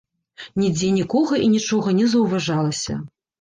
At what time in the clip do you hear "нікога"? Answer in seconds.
0.95-1.33